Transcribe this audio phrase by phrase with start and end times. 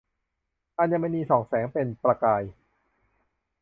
[0.77, 2.43] อัญมณีส่องแสงเป็นประกาย